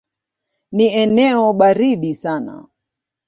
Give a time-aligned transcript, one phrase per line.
[0.71, 2.67] Ni eneo baridi sana.